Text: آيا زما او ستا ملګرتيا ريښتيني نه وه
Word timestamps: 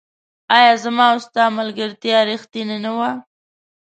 آيا 0.57 0.73
زما 0.83 1.05
او 1.11 1.17
ستا 1.25 1.43
ملګرتيا 1.57 2.17
ريښتيني 2.29 2.77
نه 2.85 2.91
وه 2.97 3.11